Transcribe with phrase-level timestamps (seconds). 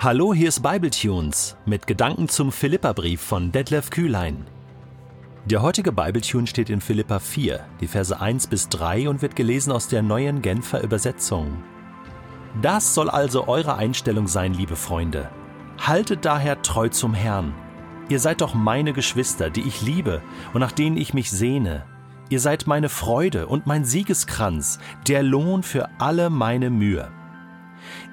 [0.00, 4.46] Hallo, hier ist Bibletunes mit Gedanken zum Philipperbrief von Detlef Kühlein.
[5.44, 9.72] Der heutige Bibletune steht in Philippa 4, die Verse 1 bis 3 und wird gelesen
[9.72, 11.64] aus der neuen Genfer Übersetzung.
[12.62, 15.30] Das soll also eure Einstellung sein, liebe Freunde.
[15.84, 17.52] Haltet daher treu zum Herrn.
[18.08, 20.22] Ihr seid doch meine Geschwister, die ich liebe
[20.52, 21.84] und nach denen ich mich sehne.
[22.28, 27.10] Ihr seid meine Freude und mein Siegeskranz, der Lohn für alle meine Mühe.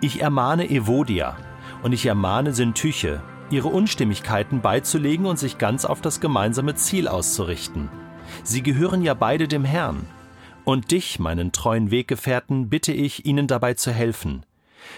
[0.01, 1.37] Ich ermahne Evodia
[1.85, 3.21] und ich ermahne Syntyche,
[3.51, 7.89] ihre Unstimmigkeiten beizulegen und sich ganz auf das gemeinsame Ziel auszurichten.
[8.43, 10.07] Sie gehören ja beide dem Herrn.
[10.63, 14.47] Und dich, meinen treuen Weggefährten, bitte ich, ihnen dabei zu helfen.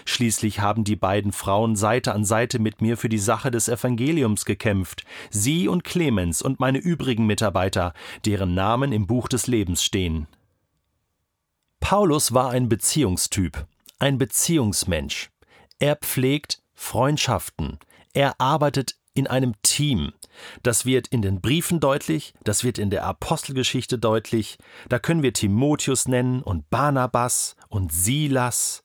[0.06, 4.46] Schließlich haben die beiden Frauen Seite an Seite mit mir für die Sache des Evangeliums
[4.46, 7.92] gekämpft, sie und Clemens und meine übrigen Mitarbeiter,
[8.24, 10.26] deren Namen im Buch des Lebens stehen.
[11.80, 13.66] Paulus war ein Beziehungstyp,
[13.98, 15.28] ein Beziehungsmensch.
[15.78, 17.78] Er pflegt Freundschaften.
[18.14, 20.12] Er arbeitet in einem Team.
[20.62, 24.58] Das wird in den Briefen deutlich, das wird in der Apostelgeschichte deutlich.
[24.88, 28.84] Da können wir Timotheus nennen und Barnabas und Silas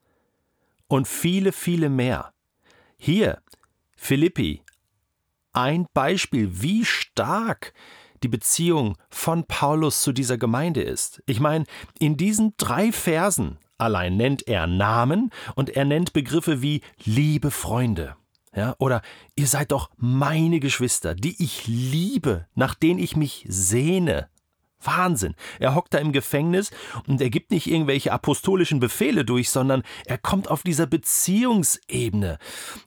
[0.88, 2.34] und viele, viele mehr.
[2.98, 3.42] Hier,
[3.96, 4.64] Philippi,
[5.54, 7.74] ein Beispiel, wie stark
[8.24, 11.22] die Beziehung von Paulus zu dieser Gemeinde ist.
[11.28, 11.66] Ich meine,
[12.00, 18.16] in diesen drei Versen Allein nennt er Namen und er nennt Begriffe wie liebe Freunde.
[18.56, 19.02] Ja, oder
[19.36, 24.30] ihr seid doch meine Geschwister, die ich liebe, nach denen ich mich sehne.
[24.86, 25.36] Wahnsinn.
[25.60, 26.72] Er hockt da im Gefängnis
[27.08, 32.38] und er gibt nicht irgendwelche apostolischen Befehle durch, sondern er kommt auf dieser Beziehungsebene.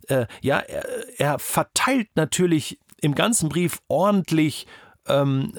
[0.08, 0.86] Äh, ja, er,
[1.18, 4.66] er, verteilt natürlich im ganzen Brief ordentlich,
[5.06, 5.58] ähm,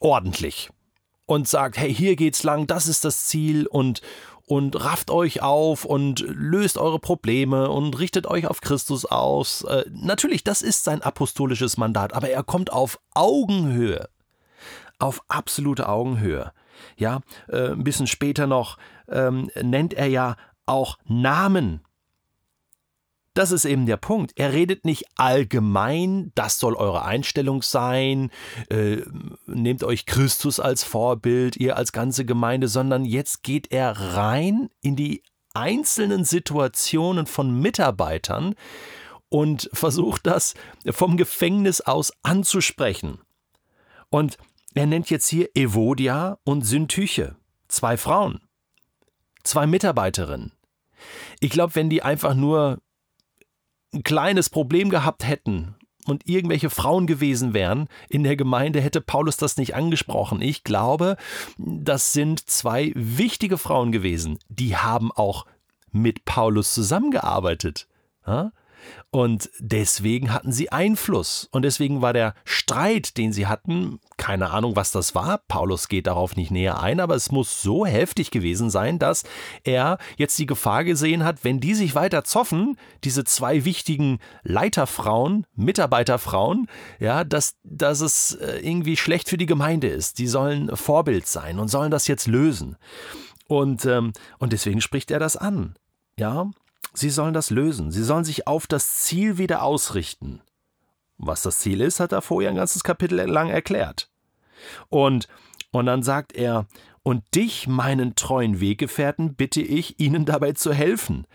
[0.00, 0.70] ordentlich
[1.26, 4.00] und sagt, hey, hier geht's lang, das ist das Ziel und,
[4.52, 9.62] und rafft euch auf und löst eure Probleme und richtet euch auf Christus aus.
[9.62, 14.10] Äh, natürlich, das ist sein apostolisches Mandat, aber er kommt auf Augenhöhe.
[14.98, 16.52] Auf absolute Augenhöhe.
[16.98, 18.76] Ja, äh, ein bisschen später noch
[19.08, 21.80] ähm, nennt er ja auch Namen
[23.34, 24.32] das ist eben der Punkt.
[24.36, 28.30] Er redet nicht allgemein, das soll eure Einstellung sein,
[28.68, 28.98] äh,
[29.46, 34.96] nehmt euch Christus als Vorbild, ihr als ganze Gemeinde, sondern jetzt geht er rein in
[34.96, 35.22] die
[35.54, 38.54] einzelnen Situationen von Mitarbeitern
[39.28, 40.54] und versucht das
[40.90, 43.18] vom Gefängnis aus anzusprechen.
[44.10, 44.36] Und
[44.74, 47.36] er nennt jetzt hier Evodia und Syntyche,
[47.68, 48.40] zwei Frauen,
[49.42, 50.52] zwei Mitarbeiterinnen.
[51.40, 52.78] Ich glaube, wenn die einfach nur
[53.92, 55.74] ein kleines Problem gehabt hätten
[56.06, 60.40] und irgendwelche Frauen gewesen wären in der Gemeinde, hätte Paulus das nicht angesprochen.
[60.40, 61.16] Ich glaube,
[61.58, 64.38] das sind zwei wichtige Frauen gewesen.
[64.48, 65.46] Die haben auch
[65.90, 67.86] mit Paulus zusammengearbeitet.
[69.10, 71.48] Und deswegen hatten sie Einfluss.
[71.50, 75.38] Und deswegen war der Streit, den sie hatten, keine Ahnung, was das war.
[75.48, 79.24] Paulus geht darauf nicht näher ein, aber es muss so heftig gewesen sein, dass
[79.64, 85.46] er jetzt die Gefahr gesehen hat, wenn die sich weiter zoffen, diese zwei wichtigen Leiterfrauen,
[85.54, 86.68] Mitarbeiterfrauen,
[86.98, 90.18] ja, dass, dass es äh, irgendwie schlecht für die Gemeinde ist.
[90.18, 92.76] Die sollen Vorbild sein und sollen das jetzt lösen.
[93.48, 95.74] Und, ähm, und deswegen spricht er das an.
[96.18, 96.50] Ja,
[96.94, 97.90] Sie sollen das lösen.
[97.90, 100.40] Sie sollen sich auf das Ziel wieder ausrichten.
[101.18, 104.10] Was das Ziel ist, hat er vorher ein ganzes Kapitel lang erklärt.
[104.88, 105.28] Und,
[105.70, 106.66] und dann sagt er,
[107.02, 111.26] und dich, meinen treuen Weggefährten, bitte ich, ihnen dabei zu helfen.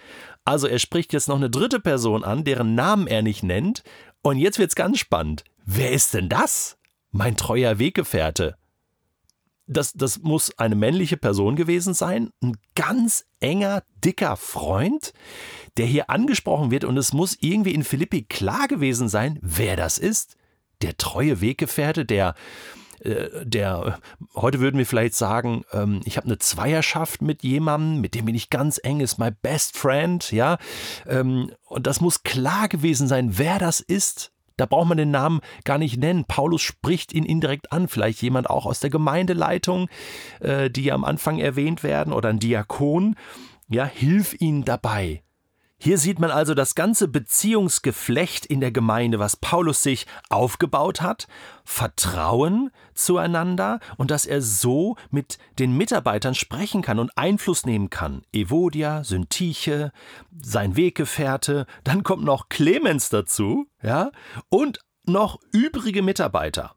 [0.46, 3.84] Also er spricht jetzt noch eine dritte Person an, deren Namen er nicht nennt.
[4.22, 5.44] Und jetzt wird's ganz spannend.
[5.66, 6.78] Wer ist denn das?
[7.12, 8.57] Mein treuer Weggefährte
[9.67, 15.13] das, das muss eine männliche Person gewesen sein, ein ganz enger, dicker Freund,
[15.75, 19.97] der hier angesprochen wird und es muss irgendwie in Philippi klar gewesen sein, wer das
[19.97, 20.38] ist.
[20.81, 22.35] Der treue Weggefährte, der,
[23.01, 24.00] äh, der,
[24.35, 28.35] heute würden wir vielleicht sagen, ähm, ich habe eine Zweierschaft mit jemandem, mit dem bin
[28.35, 30.58] ich ganz eng, ist my best friend, ja.
[31.05, 34.31] Ähm, und das muss klar gewesen sein, wer das ist.
[34.58, 36.26] Da braucht man den Namen gar nicht nennen.
[36.26, 37.88] Paulus spricht ihn indirekt an.
[37.88, 39.88] Vielleicht jemand auch aus der Gemeindeleitung,
[40.40, 43.16] äh, die ja am Anfang erwähnt werden, oder ein Diakon.
[43.70, 45.22] Ja, hilf ihnen dabei.
[45.79, 51.28] Hier sieht man also das ganze Beziehungsgeflecht in der Gemeinde, was Paulus sich aufgebaut hat,
[51.64, 58.24] Vertrauen zueinander und dass er so mit den Mitarbeitern sprechen kann und Einfluss nehmen kann.
[58.34, 59.91] Evodia, Syntyche,
[60.41, 64.12] sein Weggefährte, dann kommt noch Clemens dazu, ja,
[64.50, 66.76] und noch übrige Mitarbeiter.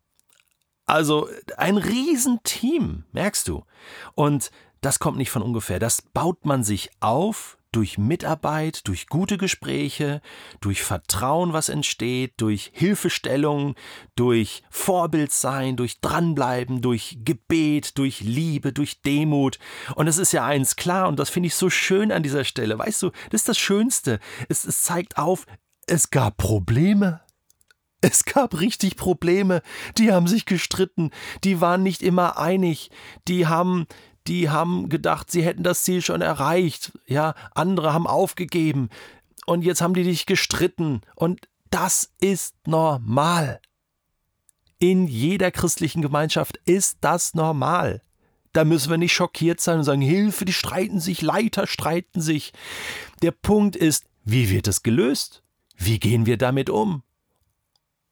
[0.85, 3.65] Also ein Riesenteam, merkst du.
[4.15, 4.51] Und
[4.81, 5.79] das kommt nicht von ungefähr.
[5.79, 10.21] Das baut man sich auf durch Mitarbeit, durch gute Gespräche,
[10.61, 13.75] durch Vertrauen, was entsteht, durch Hilfestellung,
[14.17, 19.59] durch Vorbild sein, durch dranbleiben, durch Gebet, durch Liebe, durch Demut.
[19.95, 22.79] Und es ist ja eins klar, und das finde ich so schön an dieser Stelle.
[22.79, 24.21] Weißt du, das ist das Schönste.
[24.49, 25.47] Es, es zeigt auf,
[25.87, 27.21] es gab Probleme.
[28.03, 29.61] Es gab richtig Probleme,
[29.99, 31.11] die haben sich gestritten,
[31.45, 32.91] die waren nicht immer einig,
[33.29, 33.87] die haben
[34.31, 36.93] die haben gedacht, sie hätten das Ziel schon erreicht.
[37.07, 38.89] Ja, andere haben aufgegeben.
[39.45, 41.01] Und jetzt haben die dich gestritten.
[41.17, 43.61] Und das ist normal.
[44.79, 48.03] In jeder christlichen Gemeinschaft ist das normal.
[48.53, 52.53] Da müssen wir nicht schockiert sein und sagen, Hilfe, die streiten sich, Leiter streiten sich.
[53.23, 55.43] Der Punkt ist, wie wird es gelöst?
[55.77, 57.03] Wie gehen wir damit um?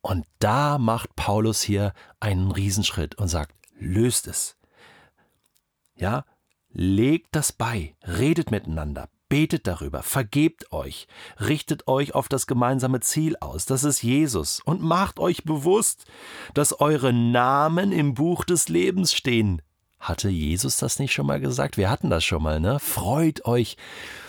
[0.00, 4.57] Und da macht Paulus hier einen Riesenschritt und sagt, löst es.
[5.98, 6.24] Ja,
[6.70, 11.08] legt das bei, redet miteinander, betet darüber, vergebt euch,
[11.40, 16.04] richtet euch auf das gemeinsame Ziel aus, das ist Jesus, und macht euch bewusst,
[16.54, 19.60] dass eure Namen im Buch des Lebens stehen.
[19.98, 21.76] Hatte Jesus das nicht schon mal gesagt?
[21.76, 22.78] Wir hatten das schon mal, ne?
[22.78, 23.76] Freut euch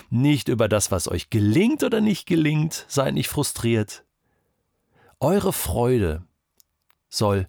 [0.09, 4.03] nicht über das, was euch gelingt oder nicht gelingt, seid nicht frustriert.
[5.19, 6.23] Eure Freude
[7.09, 7.47] soll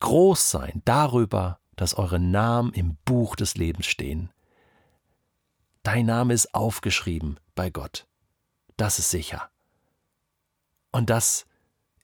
[0.00, 4.30] groß sein darüber, dass eure Namen im Buch des Lebens stehen.
[5.82, 8.06] Dein Name ist aufgeschrieben bei Gott.
[8.76, 9.50] Das ist sicher.
[10.92, 11.46] Und das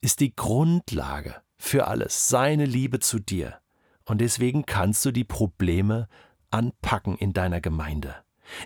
[0.01, 3.61] ist die Grundlage für alles, seine Liebe zu dir.
[4.05, 6.09] Und deswegen kannst du die Probleme
[6.51, 8.15] anpacken in deiner Gemeinde.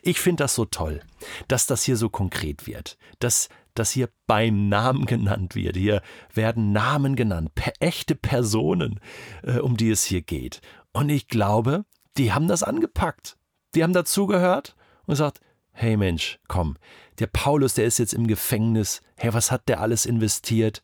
[0.03, 1.03] Ich finde das so toll,
[1.49, 5.77] dass das hier so konkret wird, dass das hier beim Namen genannt wird.
[5.77, 6.03] Hier
[6.33, 9.01] werden Namen genannt, per echte Personen,
[9.43, 10.61] äh, um die es hier geht.
[10.93, 11.85] Und ich glaube,
[12.17, 13.37] die haben das angepackt.
[13.75, 14.77] Die haben dazugehört
[15.07, 15.41] und gesagt,
[15.73, 16.77] hey Mensch, komm,
[17.19, 20.83] der Paulus, der ist jetzt im Gefängnis, hey, was hat der alles investiert?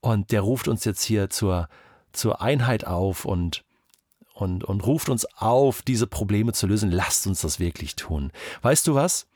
[0.00, 1.68] Und der ruft uns jetzt hier zur,
[2.12, 3.64] zur Einheit auf und,
[4.34, 6.90] und, und ruft uns auf, diese Probleme zu lösen.
[6.90, 8.32] Lasst uns das wirklich tun.
[8.62, 9.26] Weißt du was?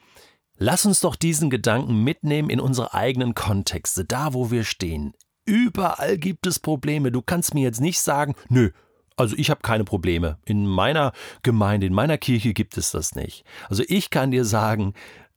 [0.57, 5.15] Lass uns doch diesen Gedanken mitnehmen in unsere eigenen Kontexte, da wo wir stehen.
[5.45, 7.11] Überall gibt es Probleme.
[7.11, 8.71] Du kannst mir jetzt nicht sagen, nö,
[9.17, 10.39] also ich habe keine Probleme.
[10.45, 11.13] In meiner
[11.43, 13.45] Gemeinde, in meiner Kirche gibt es das nicht.
[13.69, 14.95] Also ich kann dir sagen,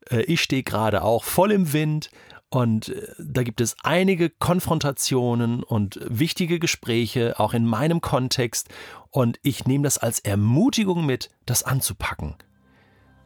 [0.10, 2.10] äh, ich stehe gerade auch voll im Wind
[2.50, 8.70] und äh, da gibt es einige Konfrontationen und wichtige Gespräche, auch in meinem Kontext.
[9.10, 12.36] Und ich nehme das als Ermutigung mit, das anzupacken.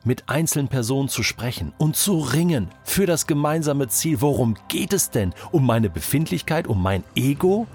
[0.04, 4.22] Mit einzelnen Personen zu sprechen und zu ringen für das gemeinsame Ziel.
[4.22, 5.34] Worum geht es denn?
[5.52, 7.68] Um meine Befindlichkeit, um mein Ego?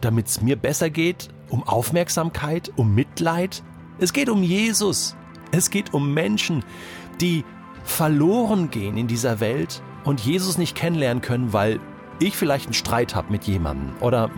[0.00, 3.62] Damit es mir besser geht um Aufmerksamkeit, um Mitleid.
[3.98, 5.16] Es geht um Jesus.
[5.50, 6.64] Es geht um Menschen,
[7.20, 7.44] die
[7.84, 11.80] verloren gehen in dieser Welt und Jesus nicht kennenlernen können, weil
[12.20, 14.30] ich vielleicht einen Streit habe mit jemandem oder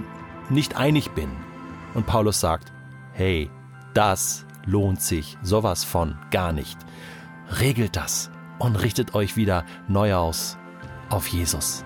[0.48, 1.30] nicht einig bin.
[1.94, 2.72] Und Paulus sagt,
[3.12, 3.50] hey,
[3.94, 6.78] das lohnt sich sowas von gar nicht.
[7.58, 10.56] Regelt das und richtet euch wieder neu aus
[11.08, 11.84] auf Jesus.